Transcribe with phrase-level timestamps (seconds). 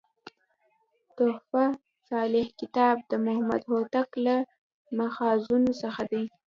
[1.17, 1.65] "تحفه
[2.09, 4.35] صالح کتاب" د محمد هوتک له
[4.97, 6.23] ماخذونو څخه دﺉ.